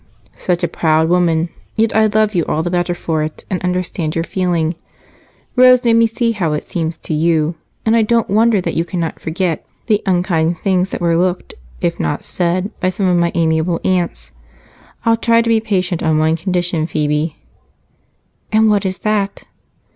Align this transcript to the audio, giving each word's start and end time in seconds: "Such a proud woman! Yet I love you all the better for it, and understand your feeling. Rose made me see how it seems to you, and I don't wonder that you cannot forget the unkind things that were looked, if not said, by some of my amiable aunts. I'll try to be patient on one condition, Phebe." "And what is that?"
"Such 0.39 0.63
a 0.63 0.67
proud 0.67 1.09
woman! 1.09 1.49
Yet 1.75 1.95
I 1.95 2.07
love 2.07 2.33
you 2.33 2.43
all 2.47 2.63
the 2.63 2.71
better 2.71 2.95
for 2.95 3.21
it, 3.21 3.45
and 3.51 3.61
understand 3.61 4.15
your 4.15 4.23
feeling. 4.23 4.73
Rose 5.55 5.85
made 5.85 5.93
me 5.93 6.07
see 6.07 6.31
how 6.31 6.53
it 6.53 6.67
seems 6.67 6.97
to 6.97 7.13
you, 7.13 7.53
and 7.85 7.95
I 7.95 8.01
don't 8.01 8.27
wonder 8.27 8.59
that 8.61 8.73
you 8.73 8.83
cannot 8.83 9.19
forget 9.19 9.63
the 9.85 10.01
unkind 10.07 10.57
things 10.57 10.89
that 10.89 11.01
were 11.01 11.15
looked, 11.15 11.53
if 11.81 11.99
not 11.99 12.25
said, 12.25 12.71
by 12.79 12.89
some 12.89 13.05
of 13.05 13.15
my 13.17 13.31
amiable 13.35 13.79
aunts. 13.85 14.31
I'll 15.05 15.17
try 15.17 15.39
to 15.39 15.47
be 15.47 15.59
patient 15.59 16.01
on 16.01 16.17
one 16.17 16.35
condition, 16.35 16.87
Phebe." 16.87 17.35
"And 18.51 18.71
what 18.71 18.87
is 18.87 18.97
that?" 19.05 19.43